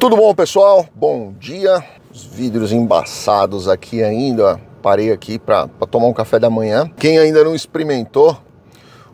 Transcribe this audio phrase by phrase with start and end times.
[0.00, 0.86] Tudo bom, pessoal?
[0.94, 1.84] Bom dia.
[2.10, 4.58] Os vidros embaçados aqui ainda.
[4.80, 6.90] Parei aqui para tomar um café da manhã.
[6.96, 8.34] Quem ainda não experimentou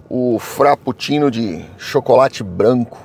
[0.09, 2.99] o frappuccino de chocolate branco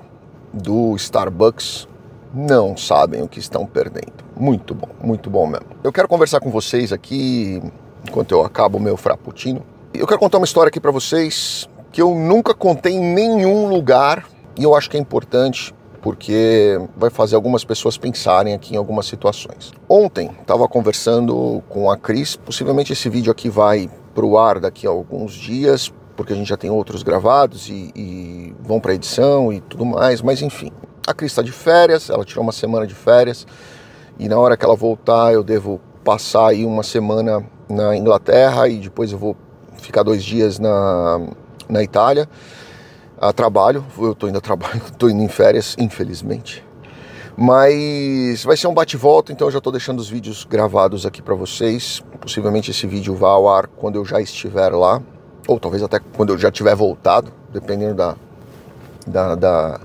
[0.53, 1.87] do Starbucks
[2.31, 4.13] não sabem o que estão perdendo.
[4.39, 5.65] Muito bom, muito bom mesmo.
[5.83, 7.63] Eu quero conversar com vocês aqui
[8.07, 9.65] enquanto eu acabo o meu frappuccino.
[9.91, 14.27] Eu quero contar uma história aqui para vocês que eu nunca contei em nenhum lugar
[14.55, 19.05] e eu acho que é importante porque vai fazer algumas pessoas pensarem aqui em algumas
[19.05, 19.71] situações.
[19.87, 24.87] Ontem estava conversando com a Cris, possivelmente esse vídeo aqui vai para o ar daqui
[24.87, 29.53] a alguns dias, porque a gente já tem outros gravados e, e vão para edição
[29.53, 30.71] e tudo mais, mas enfim.
[31.07, 33.45] A Cris está de férias, ela tirou uma semana de férias
[34.19, 38.77] e na hora que ela voltar eu devo passar aí uma semana na Inglaterra e
[38.77, 39.35] depois eu vou
[39.77, 41.21] ficar dois dias na,
[41.69, 42.27] na Itália
[43.21, 43.85] a trabalho.
[43.99, 46.65] Eu estou indo a trabalho, estou indo em férias, infelizmente.
[47.37, 51.35] Mas vai ser um bate-volta, então eu já estou deixando os vídeos gravados aqui para
[51.35, 52.03] vocês.
[52.19, 55.01] Possivelmente esse vídeo vá ao ar quando eu já estiver lá,
[55.47, 58.15] ou talvez até quando eu já tiver voltado, dependendo da,
[59.07, 59.79] da, da,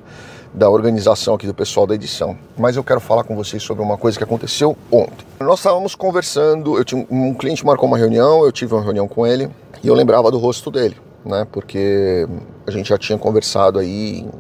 [0.53, 2.37] da organização aqui do pessoal da edição.
[2.59, 5.25] Mas eu quero falar com vocês sobre uma coisa que aconteceu ontem.
[5.39, 9.25] Nós estávamos conversando, eu tinha um cliente marcou uma reunião, eu tive uma reunião com
[9.27, 9.49] ele
[9.83, 11.47] e eu lembrava do rosto dele né?
[11.51, 12.27] Porque
[12.67, 14.31] a gente já tinha conversado aí em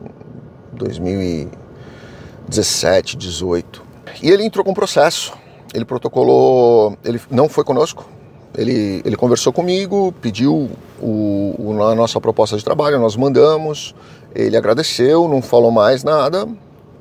[0.72, 3.82] 2017, 18.
[4.22, 5.34] E ele entrou com processo.
[5.74, 8.08] Ele protocolou, ele não foi conosco.
[8.56, 10.70] Ele, ele conversou comigo, pediu
[11.00, 13.94] o, o, a nossa proposta de trabalho, nós mandamos.
[14.34, 16.48] Ele agradeceu, não falou mais nada,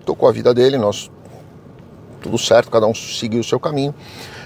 [0.05, 1.09] tocou a vida dele, nós
[2.21, 3.93] tudo certo, cada um seguiu o seu caminho.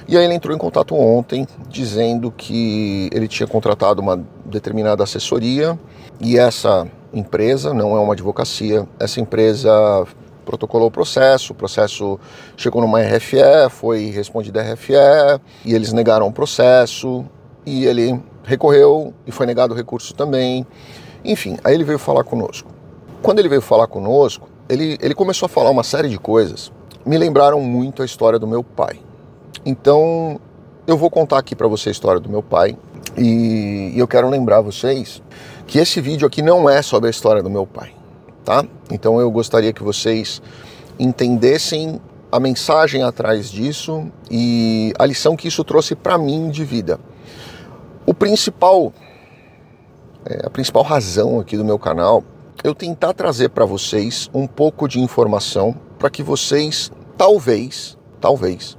[0.07, 5.79] E aí ele entrou em contato ontem dizendo que ele tinha contratado uma determinada assessoria
[6.19, 10.05] e essa empresa, não é uma advocacia, essa empresa
[10.45, 12.19] protocolou o processo, o processo
[12.57, 14.93] chegou numa RFE, foi respondido a RFE
[15.63, 17.23] e eles negaram o processo
[17.65, 20.65] e ele recorreu e foi negado o recurso também.
[21.23, 22.71] Enfim, aí ele veio falar conosco.
[23.21, 26.71] Quando ele veio falar conosco, ele, ele começou a falar uma série de coisas.
[27.05, 28.99] Me lembraram muito a história do meu pai.
[29.65, 30.39] Então,
[30.89, 32.75] eu vou contar aqui para você a história do meu pai
[33.15, 35.21] e, eu quero lembrar vocês
[35.67, 37.93] que esse vídeo aqui não é sobre a história do meu pai,
[38.43, 38.65] tá?
[38.89, 40.41] Então, eu gostaria que vocês
[40.97, 42.01] entendessem
[42.31, 46.99] a mensagem atrás disso e a lição que isso trouxe para mim de vida.
[48.03, 48.91] O principal,
[50.25, 52.23] é, a principal razão aqui do meu canal,
[52.63, 58.78] eu tentar trazer para vocês um pouco de informação para que vocês talvez, talvez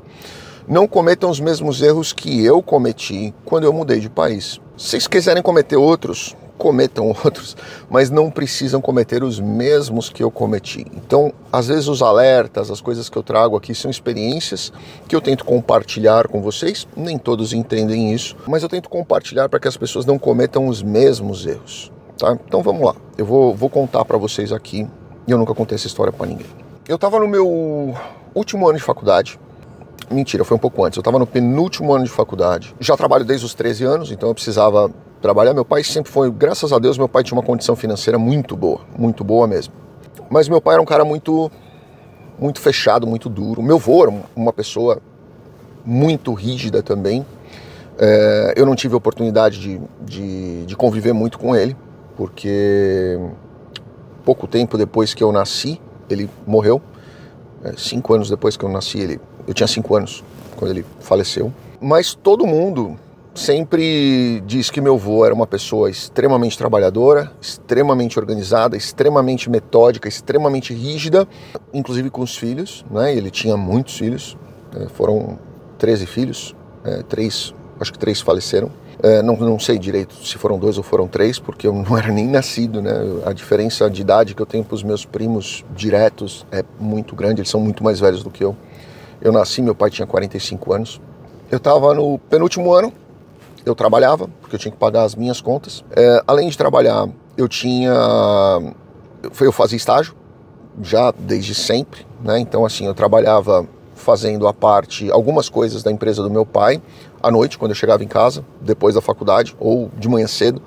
[0.71, 4.61] não cometam os mesmos erros que eu cometi quando eu mudei de país.
[4.79, 7.57] Se vocês quiserem cometer outros, cometam outros,
[7.91, 10.87] mas não precisam cometer os mesmos que eu cometi.
[10.95, 14.73] Então, às vezes os alertas, as coisas que eu trago aqui são experiências
[15.09, 16.87] que eu tento compartilhar com vocês.
[16.97, 20.85] Nem todos entendem isso, mas eu tento compartilhar para que as pessoas não cometam os
[20.85, 21.91] mesmos erros.
[22.17, 22.39] Tá?
[22.47, 22.95] Então vamos lá.
[23.19, 24.87] Eu vou, vou contar para vocês aqui.
[25.27, 26.47] Eu nunca contei essa história para ninguém.
[26.87, 27.93] Eu estava no meu
[28.37, 29.37] último ano de faculdade
[30.11, 30.97] Mentira, foi um pouco antes.
[30.97, 32.75] Eu estava no penúltimo ano de faculdade.
[32.81, 34.91] Já trabalho desde os 13 anos, então eu precisava
[35.23, 35.55] trabalhar.
[35.55, 38.81] Meu pai sempre foi, graças a Deus, meu pai tinha uma condição financeira muito boa,
[38.99, 39.73] muito boa mesmo.
[40.29, 41.49] Mas meu pai era um cara muito,
[42.41, 43.63] muito fechado, muito duro.
[43.63, 45.01] Meu avô era uma pessoa
[45.85, 47.25] muito rígida também.
[47.97, 51.77] É, eu não tive oportunidade de, de, de conviver muito com ele,
[52.17, 53.17] porque
[54.25, 56.83] pouco tempo depois que eu nasci, ele morreu.
[57.63, 60.23] É, cinco anos depois que eu nasci, ele eu tinha cinco anos
[60.57, 61.53] quando ele faleceu.
[61.81, 62.97] Mas todo mundo
[63.35, 70.75] sempre diz que meu avô era uma pessoa extremamente trabalhadora, extremamente organizada, extremamente metódica, extremamente
[70.75, 71.27] rígida,
[71.73, 72.85] inclusive com os filhos.
[72.91, 73.15] Né?
[73.15, 74.37] Ele tinha muitos filhos,
[74.73, 74.87] né?
[74.95, 75.39] foram
[75.79, 78.71] 13 filhos, é, três, acho que três faleceram.
[79.03, 82.13] É, não, não sei direito se foram dois ou foram três, porque eu não era
[82.13, 82.93] nem nascido, né?
[83.25, 87.41] A diferença de idade que eu tenho para os meus primos diretos é muito grande,
[87.41, 88.55] eles são muito mais velhos do que eu.
[89.21, 91.01] Eu nasci, meu pai tinha 45 anos.
[91.51, 92.93] Eu estava no penúltimo ano,
[93.67, 95.85] eu trabalhava, porque eu tinha que pagar as minhas contas.
[95.91, 97.93] É, além de trabalhar, eu tinha.
[99.41, 100.15] Eu fazia estágio,
[100.83, 102.39] já desde sempre, né?
[102.39, 106.81] Então, assim, eu trabalhava fazendo a parte, algumas coisas da empresa do meu pai,
[107.23, 110.63] à noite, quando eu chegava em casa, depois da faculdade, ou de manhã cedo,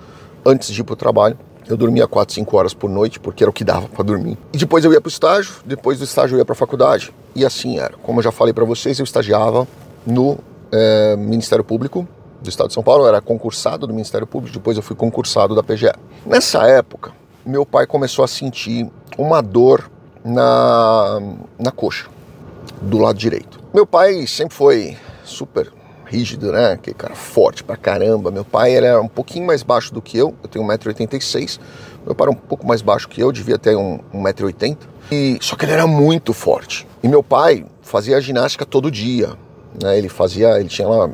[0.45, 1.37] antes de ir para o trabalho.
[1.67, 4.37] Eu dormia 4, 5 horas por noite, porque era o que dava para dormir.
[4.51, 7.11] E depois eu ia para o estágio, depois do estágio eu ia para a faculdade.
[7.35, 7.93] E assim era.
[8.03, 9.67] Como eu já falei para vocês, eu estagiava
[10.05, 10.37] no
[10.71, 12.07] é, Ministério Público
[12.41, 15.55] do Estado de São Paulo, eu era concursado do Ministério Público, depois eu fui concursado
[15.55, 15.93] da PGE.
[16.25, 17.11] Nessa época,
[17.45, 19.89] meu pai começou a sentir uma dor
[20.23, 21.19] na,
[21.57, 22.07] na coxa.
[22.81, 23.59] do lado direito.
[23.73, 25.71] Meu pai sempre foi super
[26.05, 26.77] rígido, né?
[26.81, 28.29] Que cara forte pra caramba.
[28.29, 31.59] Meu pai era um pouquinho mais baixo do que eu, eu tenho 1,86m.
[32.05, 34.77] Meu pai era um pouco mais baixo que eu, devia ter um, 1,80m.
[35.13, 36.87] E, só que ele era muito forte.
[37.03, 39.33] E meu pai fazia ginástica todo dia.
[39.81, 39.97] Né?
[39.97, 41.09] Ele fazia, ele tinha lá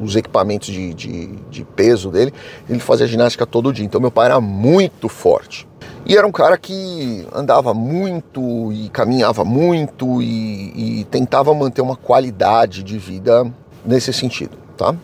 [0.00, 2.32] os equipamentos de, de, de peso dele,
[2.68, 3.84] ele fazia ginástica todo dia.
[3.84, 5.68] Então meu pai era muito forte.
[6.06, 11.96] E era um cara que andava muito e caminhava muito e, e, tentava manter uma
[11.96, 13.50] qualidade de vida
[13.84, 14.94] nesse sentido, tá?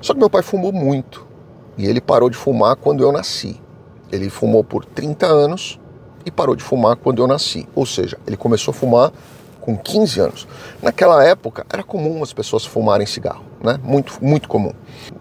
[0.00, 1.26] Só que meu pai fumou muito
[1.76, 3.60] e ele parou de fumar quando eu nasci.
[4.10, 5.78] Ele fumou por 30 anos
[6.24, 7.68] e parou de fumar quando eu nasci.
[7.74, 9.12] Ou seja, ele começou a fumar
[9.60, 10.48] com 15 anos.
[10.82, 13.78] Naquela época era comum as pessoas fumarem cigarro, né?
[13.82, 14.72] Muito, muito comum.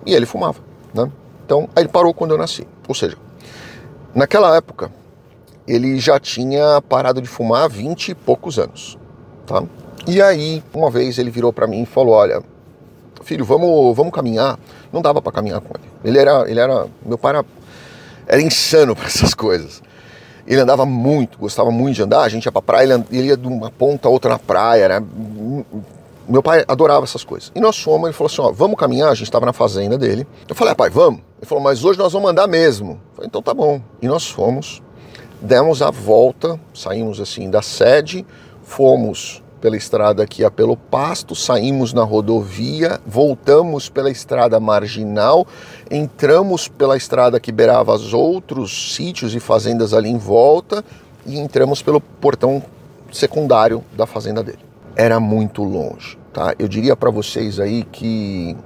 [0.05, 0.59] E ele fumava,
[0.93, 1.09] né?
[1.45, 2.67] Então, aí ele parou quando eu nasci.
[2.87, 3.17] Ou seja,
[4.13, 4.91] naquela época
[5.67, 8.97] ele já tinha parado de fumar há 20 e poucos anos,
[9.45, 9.63] tá?
[10.07, 12.41] E aí, uma vez ele virou para mim e falou: "Olha,
[13.23, 14.57] filho, vamos, vamos caminhar".
[14.91, 15.87] Não dava para caminhar com ele.
[16.03, 17.45] Ele era, ele era, meu pai era,
[18.27, 19.81] era insano para essas coisas.
[20.45, 22.21] Ele andava muito, gostava muito de andar.
[22.21, 25.05] A gente ia pra praia, ele ia de uma ponta a outra na praia, né?
[26.27, 27.51] Meu pai adorava essas coisas.
[27.53, 29.09] E nós fomos, ele falou assim: ó, vamos caminhar.
[29.09, 30.25] A gente estava na fazenda dele.
[30.47, 31.21] Eu falei: ah, pai, vamos.
[31.37, 32.91] Ele falou: mas hoje nós vamos andar mesmo.
[32.91, 33.81] Eu falei: então tá bom.
[34.01, 34.81] E nós fomos,
[35.41, 38.25] demos a volta, saímos assim da sede,
[38.63, 45.45] fomos pela estrada que ia pelo pasto, saímos na rodovia, voltamos pela estrada marginal,
[45.89, 50.83] entramos pela estrada que beirava os outros sítios e fazendas ali em volta
[51.25, 52.61] e entramos pelo portão
[53.11, 54.59] secundário da fazenda dele.
[54.95, 56.55] Era muito longe, tá?
[56.57, 58.57] Eu diria para vocês aí que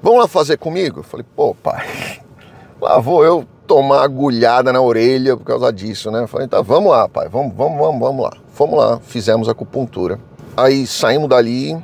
[0.03, 1.01] Vamos lá fazer comigo?
[1.01, 1.88] Falei, pô, pai,
[2.79, 6.27] lá vou eu tomar agulhada na orelha por causa disso, né?
[6.27, 8.34] Falei, tá, vamos lá, pai, vamos, vamos, vamos, vamos lá.
[8.53, 10.19] Fomos lá, fizemos acupuntura.
[10.58, 11.77] Aí saímos dali,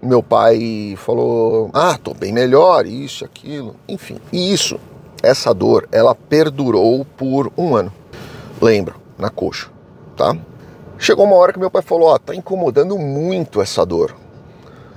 [0.00, 4.16] meu pai falou, ah, tô bem melhor, isso, aquilo, enfim.
[4.32, 4.80] E isso,
[5.22, 7.92] essa dor, ela perdurou por um ano.
[8.62, 9.68] Lembro, na coxa,
[10.16, 10.34] tá?
[11.02, 14.14] Chegou uma hora que meu pai falou: Ó, oh, tá incomodando muito essa dor.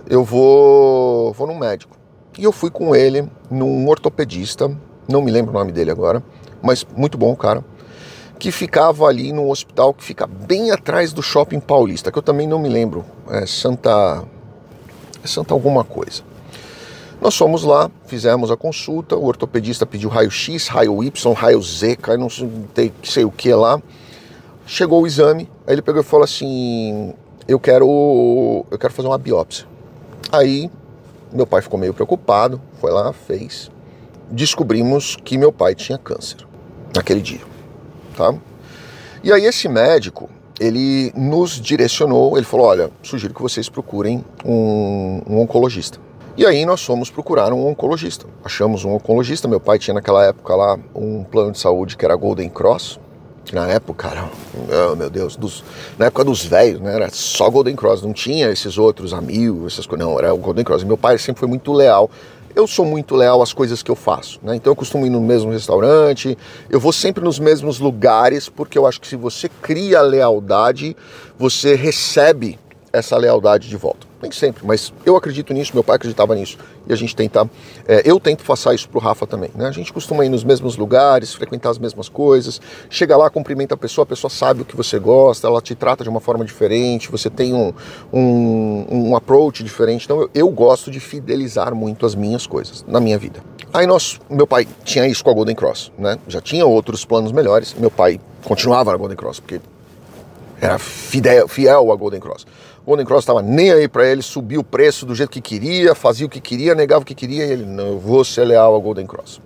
[0.05, 1.95] Eu vou, vou num médico.
[2.37, 4.69] E eu fui com ele num ortopedista,
[5.07, 6.21] não me lembro o nome dele agora,
[6.61, 7.63] mas muito bom o cara,
[8.37, 12.47] que ficava ali num hospital que fica bem atrás do shopping paulista, que eu também
[12.47, 14.25] não me lembro, é Santa.
[15.23, 16.21] É Santa alguma coisa.
[17.21, 22.29] Nós fomos lá, fizemos a consulta, o ortopedista pediu raio-X, raio Y, raio Z, não
[22.29, 23.81] sei, sei o que lá.
[24.65, 27.13] Chegou o exame, aí ele pegou e falou assim:
[27.47, 29.65] "Eu quero eu quero fazer uma biópsia".
[30.31, 30.71] Aí
[31.31, 33.69] meu pai ficou meio preocupado, foi lá, fez.
[34.31, 36.37] Descobrimos que meu pai tinha câncer
[36.95, 37.41] naquele dia,
[38.15, 38.33] tá?
[39.23, 40.29] E aí esse médico,
[40.59, 45.99] ele nos direcionou, ele falou: "Olha, sugiro que vocês procurem um, um oncologista".
[46.35, 48.25] E aí nós fomos procurar um oncologista.
[48.43, 49.47] Achamos um oncologista.
[49.47, 52.99] Meu pai tinha naquela época lá um plano de saúde que era Golden Cross,
[53.53, 54.27] Na época, cara,
[54.91, 55.63] oh, meu Deus, dos,
[55.95, 56.95] na época dos velhos, né?
[56.95, 60.65] Era só Golden Cross, não tinha esses outros amigos, essas coisas, não, era o Golden
[60.65, 60.83] Cross.
[60.83, 62.09] meu pai sempre foi muito leal.
[62.55, 64.55] Eu sou muito leal às coisas que eu faço, né?
[64.55, 66.35] Então eu costumo ir no mesmo restaurante,
[66.67, 70.97] eu vou sempre nos mesmos lugares, porque eu acho que se você cria lealdade,
[71.37, 72.59] você recebe
[72.91, 74.12] essa lealdade de volta.
[74.23, 76.57] Nem sempre, mas eu acredito nisso, meu pai acreditava nisso.
[76.87, 77.49] E a gente tenta,
[77.85, 79.51] é, eu tento passar isso pro Rafa também.
[79.53, 79.67] Né?
[79.67, 82.61] A gente costuma ir nos mesmos lugares, frequentar as mesmas coisas.
[82.89, 86.05] Chega lá, cumprimenta a pessoa, a pessoa sabe o que você gosta, ela te trata
[86.05, 87.73] de uma forma diferente, você tem um,
[88.13, 90.05] um, um approach diferente.
[90.05, 93.43] Então eu, eu gosto de fidelizar muito as minhas coisas na minha vida.
[93.73, 96.17] Aí nós, meu pai tinha isso com a Golden Cross, né?
[96.29, 97.75] Já tinha outros planos melhores.
[97.77, 99.59] Meu pai continuava na Golden Cross, porque
[100.61, 102.45] era fidel, fiel à Golden Cross.
[102.85, 106.25] Golden Cross estava nem aí para ele, subia o preço do jeito que queria, fazia
[106.25, 108.81] o que queria, negava o que queria, e ele, não, eu vou ser leal ao
[108.81, 109.39] Golden Cross.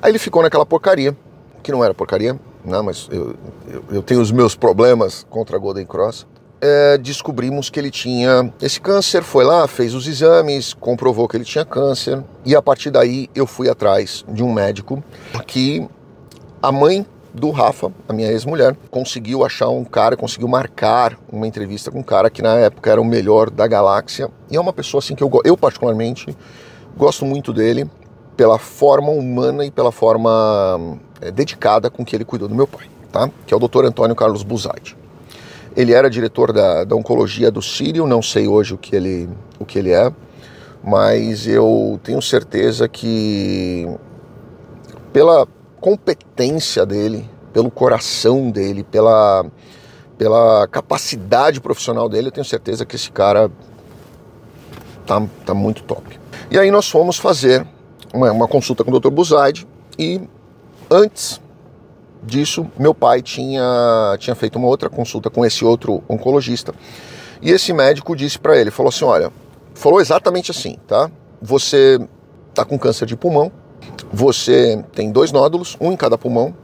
[0.00, 1.16] Aí ele ficou naquela porcaria,
[1.64, 3.34] que não era porcaria, né, mas eu,
[3.66, 6.26] eu, eu tenho os meus problemas contra a Golden Cross.
[6.60, 11.44] É, descobrimos que ele tinha esse câncer, foi lá, fez os exames, comprovou que ele
[11.44, 15.02] tinha câncer, e a partir daí eu fui atrás de um médico
[15.46, 15.88] que
[16.62, 21.90] a mãe do Rafa, a minha ex-mulher, conseguiu achar um cara, conseguiu marcar uma entrevista
[21.90, 24.28] com um cara que na época era o melhor da galáxia.
[24.50, 26.36] E é uma pessoa assim que eu, eu particularmente
[26.96, 27.88] gosto muito dele
[28.36, 32.86] pela forma humana e pela forma é, dedicada com que ele cuidou do meu pai,
[33.12, 33.30] tá?
[33.46, 33.84] Que é o Dr.
[33.84, 34.96] Antônio Carlos Buzaide.
[35.76, 39.64] Ele era diretor da, da oncologia do Sírio, não sei hoje o que ele, o
[39.64, 40.12] que ele é,
[40.82, 43.88] mas eu tenho certeza que
[45.12, 45.46] pela
[45.80, 49.46] competência dele, pelo coração dele, pela,
[50.18, 53.50] pela capacidade profissional dele, eu tenho certeza que esse cara
[55.06, 56.20] tá, tá muito top.
[56.50, 57.66] E aí nós fomos fazer
[58.12, 59.10] uma, uma consulta com o Dr.
[59.10, 59.66] Buzaide
[59.98, 60.20] e
[60.90, 61.40] antes
[62.22, 66.74] disso, meu pai tinha, tinha feito uma outra consulta com esse outro oncologista.
[67.40, 69.32] E esse médico disse para ele, falou assim, olha,
[69.74, 71.10] falou exatamente assim, tá?
[71.40, 71.98] Você
[72.54, 73.50] tá com câncer de pulmão,
[74.12, 76.54] você tem dois nódulos, um em cada pulmão,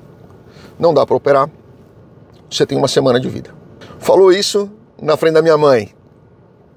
[0.79, 1.51] não dá para operar,
[2.51, 3.51] você tem uma semana de vida.
[3.99, 4.71] Falou isso
[5.01, 5.91] na frente da minha mãe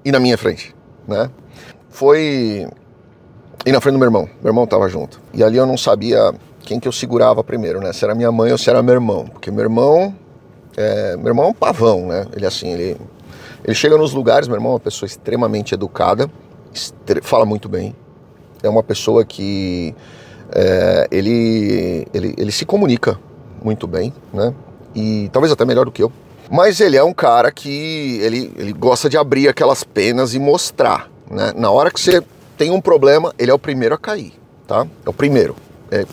[0.04, 0.74] e na minha frente,
[1.06, 1.30] né?
[1.88, 2.66] Foi
[3.64, 4.28] e na frente do meu irmão.
[4.42, 5.20] Meu irmão estava junto.
[5.34, 7.92] E ali eu não sabia quem que eu segurava primeiro, né?
[7.92, 10.14] Se era minha mãe ou se era meu irmão, porque meu irmão
[10.76, 12.26] é, meu irmão é um pavão, né?
[12.32, 12.96] Ele assim, ele
[13.62, 16.30] ele chega nos lugares, meu irmão é uma pessoa extremamente educada,
[17.22, 17.94] fala muito bem.
[18.62, 19.94] É uma pessoa que
[20.52, 23.18] é, ele, ele, ele se comunica
[23.62, 24.54] muito bem, né?
[24.94, 26.12] E talvez até melhor do que eu.
[26.50, 31.08] Mas ele é um cara que ele, ele gosta de abrir aquelas penas e mostrar,
[31.30, 31.52] né?
[31.56, 32.22] Na hora que você
[32.56, 34.32] tem um problema, ele é o primeiro a cair,
[34.66, 34.86] tá?
[35.06, 35.54] É o primeiro.
[35.90, 36.04] É,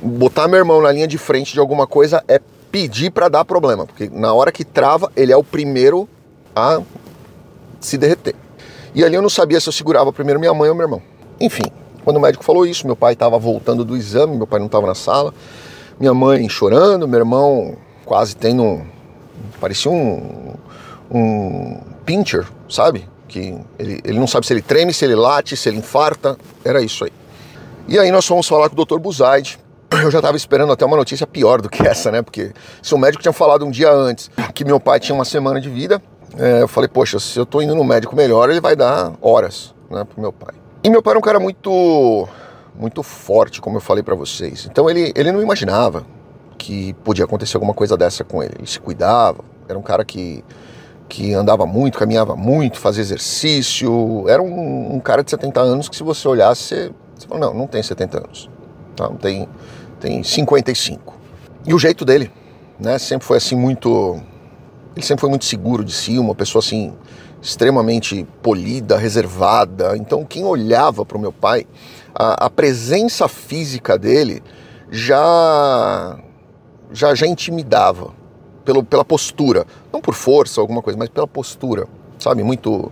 [0.00, 2.40] botar meu irmão na linha de frente de alguma coisa é
[2.70, 6.08] pedir para dar problema, porque na hora que trava, ele é o primeiro
[6.54, 6.80] a
[7.80, 8.34] se derreter.
[8.94, 11.02] E ali eu não sabia se eu segurava primeiro minha mãe ou meu irmão.
[11.38, 11.70] Enfim,
[12.06, 14.86] quando o médico falou isso, meu pai estava voltando do exame, meu pai não estava
[14.86, 15.34] na sala,
[15.98, 18.86] minha mãe chorando, meu irmão quase tendo um.
[19.60, 20.54] parecia um.
[21.10, 23.08] um pincher, sabe?
[23.26, 26.80] Que ele, ele não sabe se ele treme, se ele late, se ele infarta, era
[26.80, 27.12] isso aí.
[27.88, 29.00] E aí nós fomos falar com o Dr.
[29.00, 29.58] Buzaide,
[30.00, 32.22] eu já estava esperando até uma notícia pior do que essa, né?
[32.22, 35.60] Porque se o médico tinha falado um dia antes que meu pai tinha uma semana
[35.60, 36.00] de vida,
[36.38, 39.74] é, eu falei, poxa, se eu estou indo no médico melhor, ele vai dar horas,
[39.90, 40.54] né, pro meu pai.
[40.86, 42.28] E meu pai era um cara muito
[42.78, 44.68] muito forte, como eu falei para vocês.
[44.70, 46.06] Então ele, ele não imaginava
[46.56, 48.54] que podia acontecer alguma coisa dessa com ele.
[48.56, 50.44] Ele se cuidava, era um cara que,
[51.08, 54.28] que andava muito, caminhava muito, fazia exercício.
[54.28, 57.52] Era um, um cara de 70 anos que se você olhasse, você, você fala, não,
[57.52, 58.48] não tem 70 anos.
[58.94, 59.08] Tá?
[59.20, 59.48] Tem,
[59.98, 61.18] tem 55.
[61.66, 62.30] E o jeito dele,
[62.78, 64.20] né, sempre foi assim muito...
[64.94, 66.94] Ele sempre foi muito seguro de si, uma pessoa assim
[67.40, 69.96] extremamente polida, reservada.
[69.96, 71.66] Então, quem olhava para o meu pai,
[72.14, 74.42] a, a, presença física dele
[74.90, 76.18] já,
[76.92, 78.12] já, já intimidava
[78.64, 81.86] pelo, pela postura, não por força, alguma coisa, mas pela postura,
[82.18, 82.42] sabe?
[82.42, 82.90] Muito,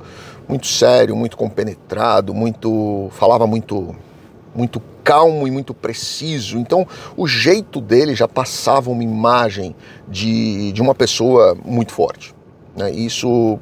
[0.49, 3.95] muito sério, muito compenetrado, muito falava muito,
[4.55, 6.59] muito calmo e muito preciso.
[6.59, 6.87] Então,
[7.17, 9.75] o jeito dele já passava uma imagem
[10.09, 12.35] de, de uma pessoa muito forte.
[12.77, 12.91] Né?
[12.93, 13.59] Isso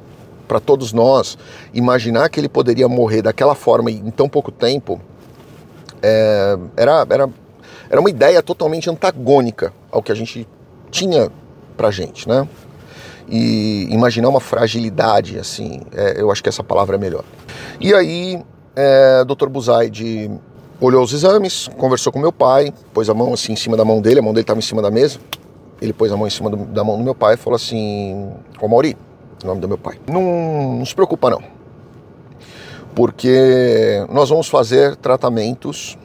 [0.53, 1.35] para todos nós,
[1.73, 5.01] imaginar que ele poderia morrer daquela forma em tão pouco tempo,
[5.99, 7.29] é, era, era,
[7.89, 10.47] era uma ideia totalmente antagônica ao que a gente
[10.91, 11.31] tinha
[11.75, 12.47] pra gente, né?
[13.27, 17.23] E imaginar uma fragilidade, assim, é, eu acho que essa palavra é melhor.
[17.79, 18.39] E aí,
[18.75, 19.47] é, Dr.
[19.47, 20.29] Buzaide
[20.79, 23.99] olhou os exames, conversou com meu pai, pôs a mão assim em cima da mão
[23.99, 25.17] dele, a mão dele estava em cima da mesa,
[25.81, 28.31] ele pôs a mão em cima do, da mão do meu pai e falou assim:
[28.61, 28.95] Ô Mauri,
[29.43, 31.43] o nome do meu pai, não, não se preocupa não,
[32.95, 35.97] porque nós vamos fazer tratamentos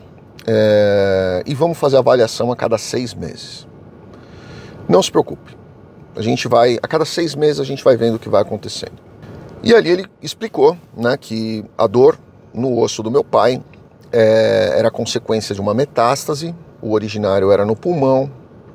[0.46, 3.66] é, e vamos fazer avaliação a cada seis meses.
[4.88, 5.56] Não se preocupe,
[6.16, 9.08] a gente vai, a cada seis meses a gente vai vendo o que vai acontecendo.
[9.62, 12.18] E ali ele explicou né, que a dor
[12.54, 13.62] no osso do meu pai
[14.12, 18.30] é, era consequência de uma metástase, o originário era no pulmão,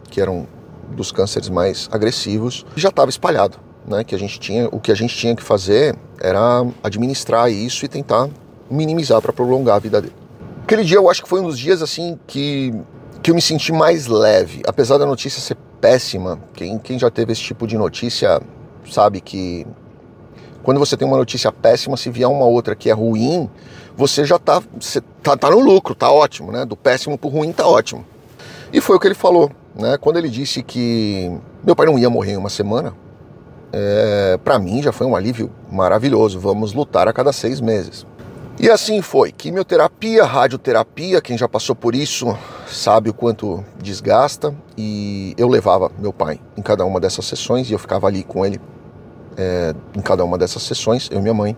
[0.09, 0.45] que era um
[0.89, 3.57] dos cânceres mais agressivos, já estava espalhado.
[3.85, 7.83] Né, que a gente tinha, o que a gente tinha que fazer era administrar isso
[7.83, 8.29] e tentar
[8.71, 10.15] minimizar para prolongar a vida dele.
[10.63, 12.73] Aquele dia eu acho que foi um dos dias assim que,
[13.21, 16.39] que eu me senti mais leve, apesar da notícia ser péssima.
[16.53, 18.41] Quem, quem já teve esse tipo de notícia
[18.89, 19.67] sabe que
[20.63, 23.49] quando você tem uma notícia péssima, se vier uma outra que é ruim,
[23.97, 26.65] você já tá, você tá, tá no lucro, tá ótimo, né?
[26.65, 28.05] Do péssimo pro ruim tá ótimo.
[28.71, 29.97] E foi o que ele falou, né?
[29.97, 31.29] Quando ele disse que
[31.63, 32.93] meu pai não ia morrer em uma semana,
[33.73, 36.39] é, para mim já foi um alívio maravilhoso.
[36.39, 38.05] Vamos lutar a cada seis meses.
[38.59, 39.31] E assim foi.
[39.31, 42.37] Quimioterapia, radioterapia, quem já passou por isso
[42.67, 44.53] sabe o quanto desgasta.
[44.77, 48.45] E eu levava meu pai em cada uma dessas sessões e eu ficava ali com
[48.45, 48.61] ele
[49.35, 51.57] é, em cada uma dessas sessões, eu e minha mãe.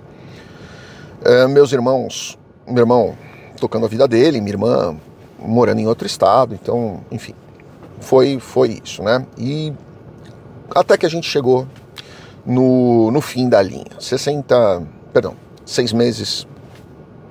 [1.24, 3.18] É, meus irmãos, meu irmão
[3.60, 4.96] tocando a vida dele, minha irmã
[5.38, 7.34] morando em outro estado, então, enfim,
[8.00, 9.26] foi, foi isso, né?
[9.38, 9.74] E
[10.74, 11.68] até que a gente chegou
[12.46, 14.84] no, no fim da linha, 60,
[15.14, 15.36] perdão,
[15.66, 16.48] seis meses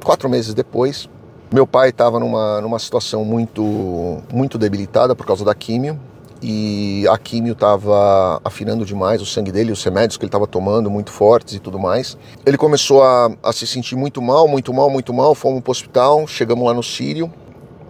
[0.04, 1.08] Quatro meses depois,
[1.50, 5.98] meu pai estava numa, numa situação muito, muito debilitada por causa da químio
[6.42, 10.90] e a químio estava afinando demais o sangue dele, os remédios que ele estava tomando
[10.90, 12.18] muito fortes e tudo mais.
[12.44, 15.34] Ele começou a, a se sentir muito mal, muito mal, muito mal.
[15.34, 17.32] Fomos para o hospital, chegamos lá no Sírio.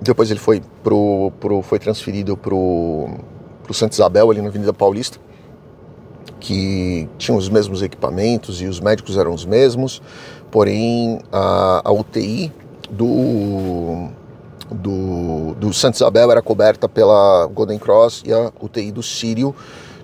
[0.01, 3.09] Depois ele foi, pro, pro, foi transferido para o
[3.73, 5.19] Santa Isabel, ali na Avenida Paulista,
[6.45, 10.03] que tinha os mesmos equipamentos e os médicos eram os mesmos
[10.51, 12.53] porém a, a UTI
[12.91, 14.09] do,
[14.71, 19.55] do, do Santa Isabel era coberta pela Golden Cross e a UTI do Sírio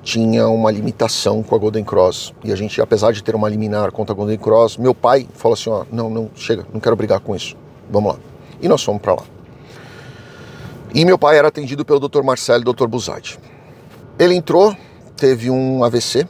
[0.03, 2.33] tinha uma limitação com a Golden Cross.
[2.43, 5.53] E a gente, apesar de ter uma liminar contra a Golden Cross, meu pai falou
[5.53, 7.55] assim: ó, não, não, chega, não quero brigar com isso.
[7.91, 8.19] Vamos lá.
[8.63, 9.23] E nós fomos para lá.
[10.95, 12.23] E meu pai era atendido pelo Dr.
[12.23, 12.87] Marcelo e Dr.
[12.87, 13.39] Buzadi.
[14.19, 14.75] Ele entrou,
[15.21, 16.27] teve um AVC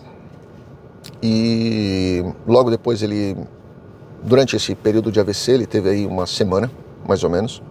[1.22, 3.36] e logo depois ele
[4.22, 6.70] Durante esse período de AVC, ele teve aí uma semana,
[7.06, 7.62] mais ou menos,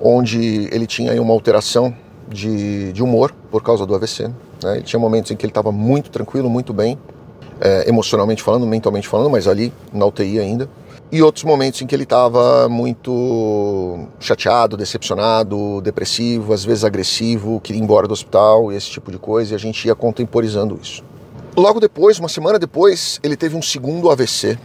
[0.00, 1.94] onde ele tinha aí uma alteração
[2.28, 4.28] de, de humor por causa do AVC.
[4.62, 4.76] Né?
[4.76, 6.98] Ele tinha momentos em que ele estava muito tranquilo, muito bem,
[7.60, 10.68] é, emocionalmente falando, mentalmente falando, mas ali na UTI ainda.
[11.12, 17.80] E outros momentos em que ele estava muito chateado, decepcionado, depressivo, às vezes agressivo, queria
[17.80, 21.02] ir embora do hospital, esse tipo de coisa, e a gente ia contemporizando isso.
[21.56, 24.56] Logo depois, uma semana depois, ele teve um segundo AVC,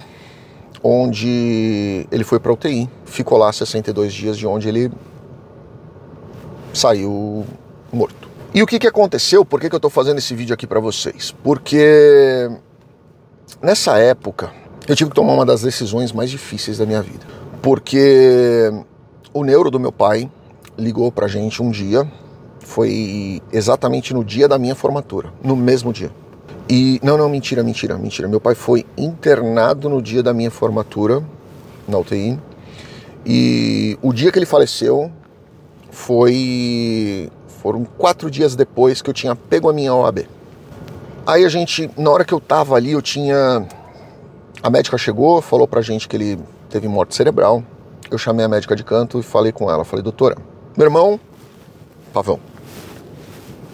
[0.84, 4.92] onde ele foi para UTI, ficou lá 62 dias, de onde ele
[6.72, 7.44] saiu
[7.92, 8.30] morto.
[8.54, 9.44] E o que, que aconteceu?
[9.44, 11.34] Por que, que eu estou fazendo esse vídeo aqui para vocês?
[11.44, 12.50] Porque
[13.62, 14.54] nessa época
[14.88, 17.26] eu tive que tomar uma das decisões mais difíceis da minha vida.
[17.62, 18.72] Porque
[19.34, 20.30] o neuro do meu pai
[20.78, 22.08] ligou pra gente um dia,
[22.60, 26.12] foi exatamente no dia da minha formatura, no mesmo dia.
[26.68, 28.28] E não, não, mentira, mentira, mentira.
[28.28, 31.24] Meu pai foi internado no dia da minha formatura
[31.88, 32.40] na UTI.
[33.26, 35.12] E o dia que ele faleceu
[35.92, 37.30] foi
[37.62, 40.28] foram quatro dias depois que eu tinha pego a minha OAB.
[41.26, 43.68] Aí a gente, na hora que eu tava ali, eu tinha
[44.62, 46.40] a médica chegou, falou pra gente que ele
[46.70, 47.64] teve morte cerebral.
[48.10, 50.38] Eu chamei a médica de canto e falei com ela, falei: "Doutora,
[50.78, 51.20] meu irmão
[52.14, 52.40] Pavão,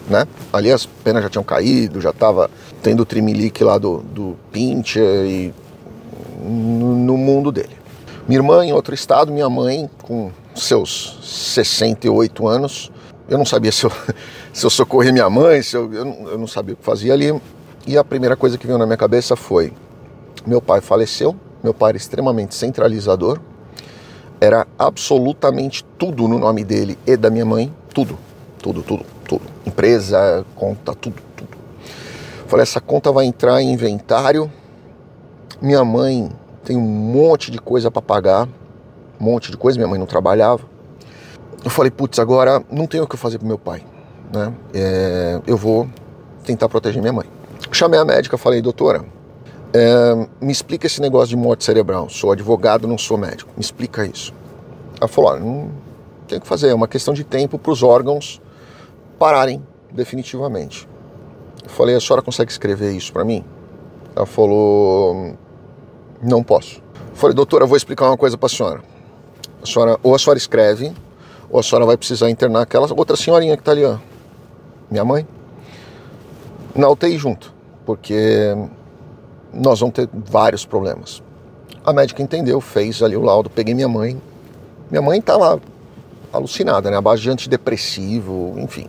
[0.08, 0.26] né?
[0.52, 2.50] Ali as penas já tinham caído, já estava
[2.82, 5.54] tendo o trimilique lá do, do Pincher e
[6.42, 7.76] no, no mundo dele.
[8.26, 12.90] Minha irmã em outro estado, minha mãe com seus 68 anos.
[13.28, 13.92] Eu não sabia se eu,
[14.52, 17.40] se eu socorria minha mãe, se eu, eu, eu não sabia o que fazia ali.
[17.86, 19.72] E a primeira coisa que veio na minha cabeça foi:
[20.46, 23.40] meu pai faleceu, meu pai era extremamente centralizador,
[24.40, 28.18] era absolutamente tudo no nome dele e da minha mãe, tudo,
[28.60, 29.44] tudo, tudo tudo.
[29.64, 31.56] Empresa, conta, tudo, tudo.
[32.46, 34.50] Falei, essa conta vai entrar em inventário.
[35.60, 36.30] Minha mãe
[36.64, 38.46] tem um monte de coisa para pagar,
[39.20, 40.62] um monte de coisa, minha mãe não trabalhava.
[41.64, 43.84] Eu falei, putz, agora não tenho o que fazer pro meu pai,
[44.32, 44.52] né?
[44.74, 45.88] É, eu vou
[46.44, 47.26] tentar proteger minha mãe.
[47.70, 49.04] Chamei a médica, falei, doutora,
[49.72, 52.08] é, me explica esse negócio de morte cerebral.
[52.08, 53.50] Sou advogado, não sou médico.
[53.56, 54.32] Me explica isso.
[55.00, 55.70] Ela falou, não
[56.28, 58.40] tem o que fazer, é uma questão de tempo para os órgãos
[59.18, 60.88] pararem definitivamente.
[61.62, 63.44] Eu falei, a senhora consegue escrever isso para mim?
[64.14, 65.34] Ela falou,
[66.22, 66.82] não posso.
[67.10, 68.82] Eu falei, doutora, eu vou explicar uma coisa para a senhora.
[70.02, 70.92] Ou a senhora escreve,
[71.50, 73.98] ou a senhora vai precisar internar aquela outra senhorinha que tá ali, ó.
[74.90, 75.26] Minha mãe.
[76.74, 77.54] Na UTI junto,
[77.84, 78.54] porque
[79.52, 81.22] nós vamos ter vários problemas.
[81.84, 84.20] A médica entendeu, fez ali o laudo, peguei minha mãe.
[84.90, 85.60] Minha mãe tava
[86.32, 86.96] alucinada, né?
[86.96, 88.88] A base de antidepressivo, enfim.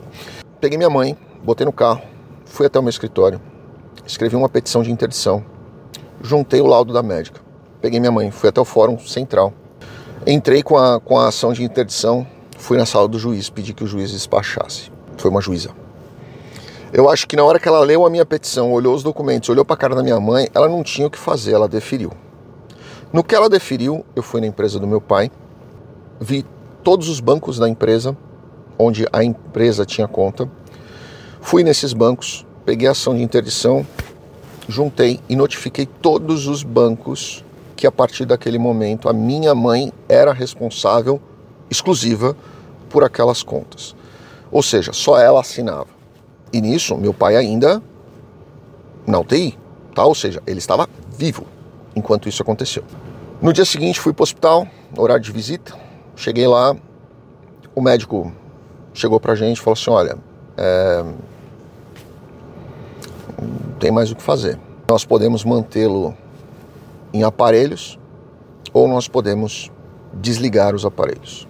[0.62, 2.02] Peguei minha mãe, botei no carro,
[2.45, 3.41] fui até o meu escritório,
[4.06, 5.43] escrevi uma petição de interdição,
[6.21, 7.41] juntei o laudo da médica,
[7.82, 9.54] peguei minha mãe, fui até o fórum central,
[10.26, 12.26] entrei com a, com a ação de interdição,
[12.58, 14.91] fui na sala do juiz, pedi que o juiz despachasse.
[15.17, 15.83] Foi uma juíza.
[16.95, 19.65] Eu acho que na hora que ela leu a minha petição, olhou os documentos, olhou
[19.65, 22.12] para a cara da minha mãe, ela não tinha o que fazer, ela deferiu.
[23.12, 25.32] No que ela deferiu, eu fui na empresa do meu pai,
[26.21, 26.45] vi
[26.84, 28.15] todos os bancos da empresa,
[28.77, 30.47] onde a empresa tinha conta.
[31.41, 33.84] Fui nesses bancos, peguei a ação de interdição,
[34.69, 37.43] juntei e notifiquei todos os bancos
[37.75, 41.19] que a partir daquele momento a minha mãe era responsável
[41.71, 42.38] exclusiva
[42.88, 43.95] por aquelas contas.
[44.51, 45.92] Ou seja, só ela assinava.
[46.53, 47.81] E nisso, meu pai ainda
[49.05, 49.57] na UTI,
[49.93, 50.05] tá?
[50.05, 51.45] Ou seja, ele estava vivo
[51.95, 52.83] enquanto isso aconteceu.
[53.41, 55.75] No dia seguinte fui para o hospital, horário de visita,
[56.15, 56.75] Cheguei lá,
[57.73, 58.31] o médico
[58.93, 60.17] chegou pra gente e falou assim: olha,
[60.55, 61.03] é,
[63.41, 64.59] não tem mais o que fazer.
[64.87, 66.15] Nós podemos mantê-lo
[67.11, 67.97] em aparelhos
[68.71, 69.71] ou nós podemos
[70.13, 71.47] desligar os aparelhos,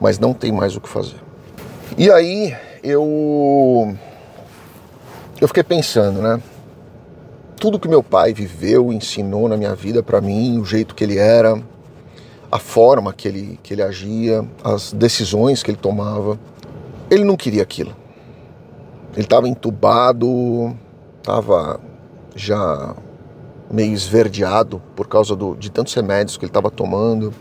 [0.00, 1.20] mas não tem mais o que fazer.
[1.96, 3.96] E aí eu
[5.42, 6.40] eu fiquei pensando, né?
[7.56, 11.18] Tudo que meu pai viveu, ensinou na minha vida para mim, o jeito que ele
[11.18, 11.60] era,
[12.48, 16.38] a forma que ele, que ele agia, as decisões que ele tomava.
[17.10, 17.92] Ele não queria aquilo.
[19.14, 20.76] Ele estava entubado,
[21.18, 21.80] estava
[22.36, 22.94] já
[23.68, 27.34] meio esverdeado por causa do, de tantos remédios que ele estava tomando,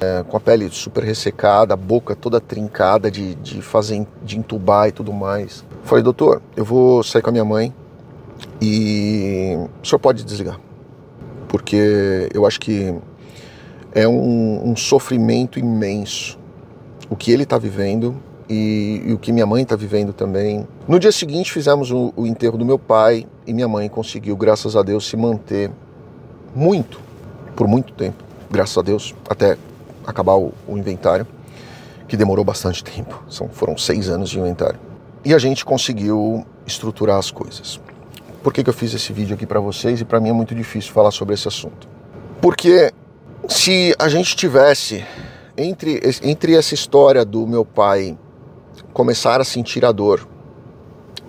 [0.00, 4.86] é, com a pele super ressecada, a boca toda trincada de, de fazer de entubar
[4.86, 5.64] e tudo mais.
[5.82, 7.74] Falei, doutor, eu vou sair com a minha mãe
[8.60, 10.60] e o senhor pode desligar,
[11.48, 12.94] porque eu acho que
[13.92, 16.38] é um, um sofrimento imenso.
[17.08, 18.14] O que ele está vivendo
[18.48, 20.66] e, e, o que minha mãe está vivendo também.
[20.86, 24.76] No dia seguinte fizemos o, o enterro do meu pai e minha mãe conseguiu, graças
[24.76, 25.70] a Deus, se manter
[26.54, 27.00] muito,
[27.56, 29.56] por muito tempo, graças a Deus, até
[30.06, 31.26] acabar o, o inventário,
[32.06, 33.22] que demorou bastante tempo.
[33.28, 34.89] São, foram seis anos de inventário.
[35.24, 37.80] E a gente conseguiu estruturar as coisas.
[38.42, 40.00] Por que, que eu fiz esse vídeo aqui para vocês?
[40.00, 41.86] E para mim é muito difícil falar sobre esse assunto.
[42.40, 42.92] Porque
[43.48, 45.04] se a gente tivesse
[45.56, 48.16] entre, entre essa história do meu pai
[48.94, 50.26] começar a sentir a dor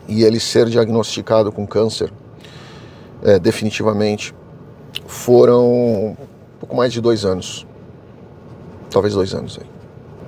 [0.08, 2.12] e ele ser diagnosticado com câncer,
[3.24, 4.34] é, definitivamente,
[5.06, 6.18] foram um
[6.60, 7.68] pouco mais de dois anos.
[8.90, 9.68] Talvez dois anos aí.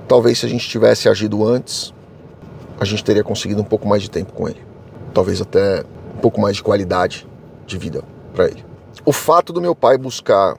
[0.08, 1.94] Talvez se a gente tivesse agido antes,
[2.84, 4.62] a gente teria conseguido um pouco mais de tempo com ele.
[5.14, 5.84] Talvez até
[6.16, 7.28] um pouco mais de qualidade
[7.66, 8.64] de vida para ele.
[9.06, 10.58] O fato do meu pai buscar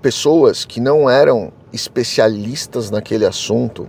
[0.00, 3.88] pessoas que não eram especialistas naquele assunto,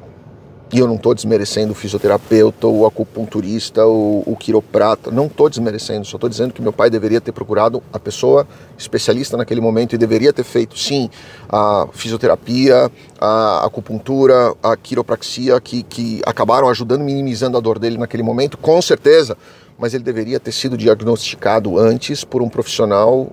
[0.71, 6.05] e eu não estou desmerecendo o fisioterapeuta, o acupunturista, o, o quiroprata, não estou desmerecendo,
[6.05, 8.45] só estou dizendo que meu pai deveria ter procurado a pessoa
[8.77, 11.09] especialista naquele momento e deveria ter feito, sim,
[11.47, 18.23] a fisioterapia, a acupuntura, a quiropraxia, que, que acabaram ajudando, minimizando a dor dele naquele
[18.23, 19.37] momento, com certeza,
[19.77, 23.31] mas ele deveria ter sido diagnosticado antes por um profissional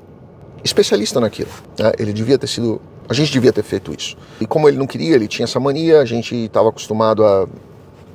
[0.62, 1.51] especialista naquilo.
[1.79, 1.92] Né?
[1.99, 2.81] Ele devia ter sido.
[3.09, 4.17] A gente devia ter feito isso.
[4.40, 7.47] E como ele não queria, ele tinha essa mania, a gente estava acostumado a,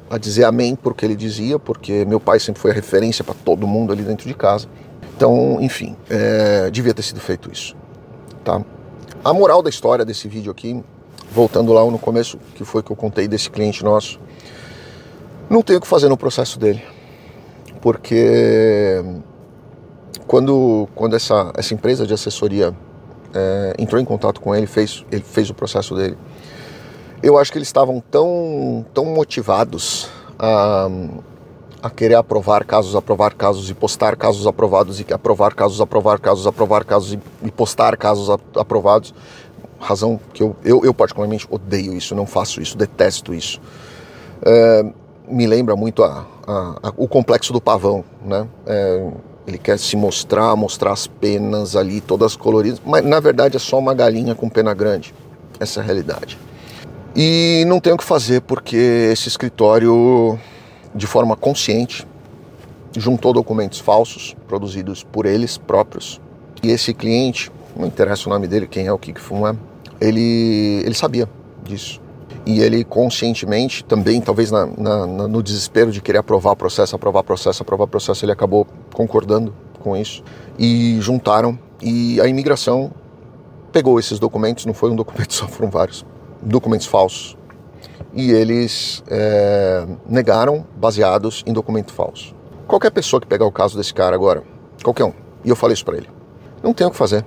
[0.10, 3.68] a dizer amém porque ele dizia, porque meu pai sempre foi a referência para todo
[3.68, 4.68] mundo ali dentro de casa.
[5.16, 7.76] Então, enfim, é, devia ter sido feito isso.
[8.44, 8.64] Tá?
[9.24, 10.82] A moral da história desse vídeo aqui,
[11.32, 14.20] voltando lá no começo, que foi que eu contei desse cliente nosso,
[15.50, 16.82] não tem o que fazer no processo dele.
[17.82, 19.04] Porque
[20.26, 22.74] quando, quando essa, essa empresa de assessoria
[23.34, 26.18] é, entrou em contato com ele, fez, ele fez o processo dele,
[27.22, 30.88] eu acho que eles estavam tão, tão motivados a,
[31.84, 36.48] a querer aprovar casos, aprovar casos e postar casos aprovados e aprovar casos, aprovar casos,
[36.48, 39.14] aprovar casos e, e postar casos aprovados.
[39.80, 43.62] Razão que eu, eu, eu, particularmente odeio isso, não faço isso, detesto isso.
[44.46, 44.86] É,
[45.28, 48.48] me lembra muito a, a, a, o complexo do pavão, né?
[48.66, 49.12] É,
[49.50, 53.78] ele quer se mostrar, mostrar as penas ali, todas coloridas, mas na verdade é só
[53.78, 55.14] uma galinha com pena grande.
[55.60, 56.38] Essa é a realidade.
[57.16, 58.78] E não tem o que fazer porque
[59.12, 60.40] esse escritório,
[60.94, 62.08] de forma consciente,
[62.96, 66.22] juntou documentos falsos produzidos por eles próprios.
[66.62, 69.58] E esse cliente, não interessa o nome dele, quem é o que fuma,
[70.00, 71.28] ele, ele sabia
[71.64, 72.00] disso.
[72.46, 77.62] E ele conscientemente, também, talvez na, na, no desespero de querer aprovar processo, aprovar processo,
[77.62, 80.24] aprovar processo, ele acabou concordando com isso.
[80.58, 81.58] E juntaram.
[81.82, 82.92] E a imigração
[83.72, 86.06] pegou esses documentos, não foi um documento só, foram vários
[86.42, 87.38] documentos falsos.
[88.14, 92.36] E eles é, negaram baseados em documento falso.
[92.68, 94.44] Qualquer pessoa que pegar o caso desse cara agora,
[94.84, 96.10] qualquer um, e eu falei isso para ele,
[96.64, 97.26] não tem o que fazer.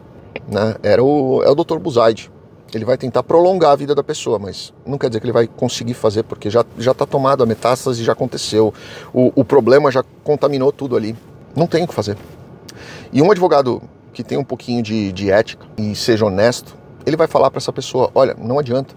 [0.48, 0.75] Né?
[0.83, 1.79] Era o, é o Dr.
[1.79, 2.32] Buzaide.
[2.74, 5.46] Ele vai tentar prolongar a vida da pessoa, mas não quer dizer que ele vai
[5.46, 8.72] conseguir fazer, porque já está tomado a metástase, já aconteceu.
[9.12, 11.14] O, o problema já contaminou tudo ali.
[11.54, 12.16] Não tem o que fazer.
[13.12, 13.82] E um advogado
[14.12, 17.72] que tem um pouquinho de, de ética e seja honesto, ele vai falar para essa
[17.72, 18.94] pessoa: olha, não adianta.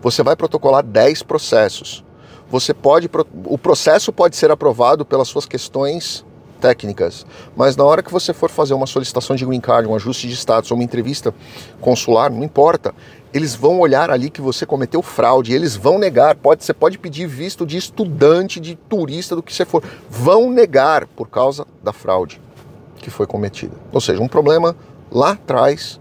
[0.00, 2.04] Você vai protocolar 10 processos.
[2.48, 3.10] Você pode,
[3.44, 6.24] o processo pode ser aprovado pelas suas questões
[6.60, 10.28] técnicas, mas na hora que você for fazer uma solicitação de green card, um ajuste
[10.28, 11.34] de status ou uma entrevista
[11.80, 12.94] consular, não importa,
[13.32, 16.34] eles vão olhar ali que você cometeu fraude, eles vão negar.
[16.36, 21.06] Pode, você pode pedir visto de estudante, de turista, do que você for, vão negar
[21.06, 22.40] por causa da fraude
[22.96, 23.74] que foi cometida.
[23.92, 24.74] Ou seja, um problema
[25.10, 26.00] lá atrás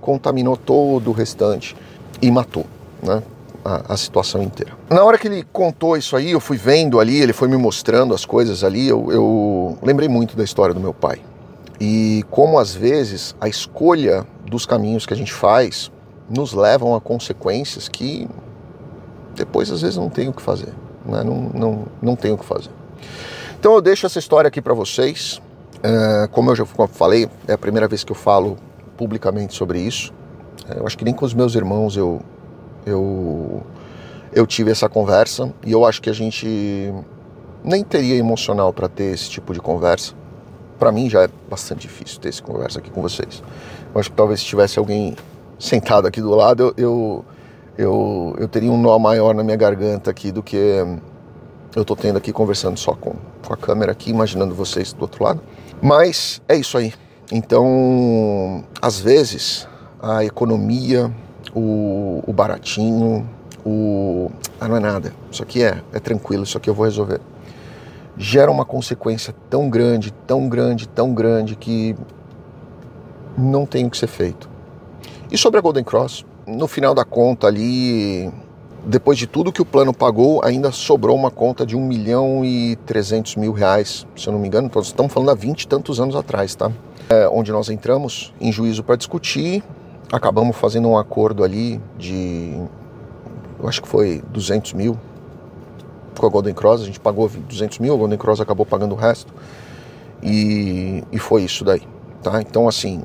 [0.00, 1.76] contaminou todo o restante
[2.22, 2.64] e matou,
[3.02, 3.22] né?
[3.66, 4.72] a, a, situação inteira.
[4.88, 8.14] Na hora que ele contou isso aí, eu fui vendo ali, ele foi me mostrando
[8.14, 11.20] as coisas ali, eu, eu lembrei muito da história do meu pai.
[11.80, 15.90] E como às vezes a escolha dos caminhos que a gente faz
[16.28, 18.28] nos levam a consequências que
[19.34, 20.72] depois às vezes não tem o que fazer,
[21.04, 21.22] né?
[21.22, 22.70] não, não, não tem o que fazer.
[23.58, 25.40] Então eu deixo essa história aqui para vocês.
[25.82, 28.56] É, como eu já falei, é a primeira vez que eu falo
[28.96, 30.12] publicamente sobre isso.
[30.68, 32.20] É, eu acho que nem com os meus irmãos eu,
[32.84, 33.62] eu,
[34.32, 36.92] eu tive essa conversa e eu acho que a gente
[37.62, 40.14] nem teria emocional para ter esse tipo de conversa.
[40.78, 43.42] Para mim já é bastante difícil ter essa conversa aqui com vocês.
[43.94, 45.16] Eu acho que talvez se tivesse alguém
[45.58, 47.24] sentado aqui do lado, eu, eu,
[47.78, 50.56] eu, eu teria um nó maior na minha garganta aqui do que
[51.74, 53.14] eu estou tendo aqui conversando só com,
[53.46, 55.42] com a câmera aqui, imaginando vocês do outro lado.
[55.82, 56.94] Mas é isso aí.
[57.30, 59.68] Então, às vezes,
[60.00, 61.12] a economia,
[61.54, 63.28] o, o baratinho,
[63.64, 64.30] o.
[64.60, 67.20] Ah, não é nada, isso aqui é, é tranquilo, isso aqui eu vou resolver.
[68.16, 71.94] Gera uma consequência tão grande, tão grande, tão grande que
[73.36, 74.48] não tem o que ser feito.
[75.30, 78.32] E sobre a Golden Cross, no final da conta ali,
[78.84, 82.76] depois de tudo que o plano pagou, ainda sobrou uma conta de 1 milhão e
[82.86, 84.66] 300 mil reais, se eu não me engano.
[84.66, 86.70] Então, estamos falando há 20 e tantos anos atrás, tá?
[87.08, 89.62] É, onde nós entramos em juízo para discutir
[90.12, 92.54] acabamos fazendo um acordo ali de,
[93.58, 94.96] eu acho que foi 200 mil
[96.18, 98.98] com a Golden Cross, a gente pagou 200 mil, a Golden Cross acabou pagando o
[98.98, 99.32] resto
[100.22, 101.82] e, e foi isso daí,
[102.22, 102.40] tá?
[102.40, 103.02] Então assim,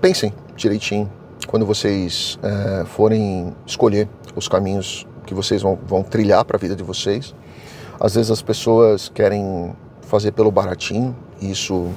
[0.00, 1.10] pensem direitinho
[1.46, 6.74] quando vocês é, forem escolher os caminhos que vocês vão, vão trilhar para a vida
[6.74, 7.34] de vocês.
[8.00, 11.88] Às vezes as pessoas querem fazer pelo baratinho e isso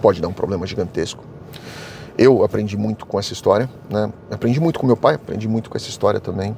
[0.00, 1.24] pode dar um problema gigantesco
[2.16, 4.12] eu aprendi muito com essa história, né?
[4.30, 6.56] Aprendi muito com meu pai, aprendi muito com essa história também.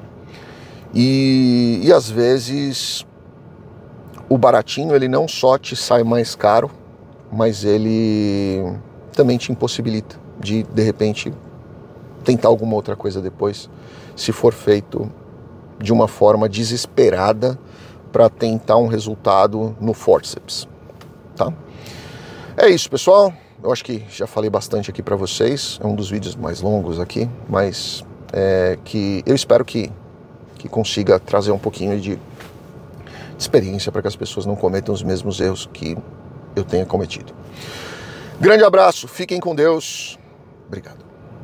[0.94, 3.06] E, e às vezes
[4.28, 6.70] o baratinho ele não só te sai mais caro,
[7.32, 8.62] mas ele
[9.12, 11.32] também te impossibilita de de repente
[12.24, 13.70] tentar alguma outra coisa depois,
[14.16, 15.10] se for feito
[15.78, 17.58] de uma forma desesperada
[18.10, 20.66] para tentar um resultado no forceps,
[21.36, 21.52] tá?
[22.56, 23.32] É isso, pessoal.
[23.62, 26.98] Eu acho que já falei bastante aqui para vocês, é um dos vídeos mais longos
[27.00, 29.90] aqui, mas é, que eu espero que,
[30.56, 32.18] que consiga trazer um pouquinho de
[33.38, 35.96] experiência para que as pessoas não cometam os mesmos erros que
[36.54, 37.32] eu tenha cometido.
[38.40, 40.15] Grande abraço, fiquem com Deus,
[40.68, 41.05] obrigado.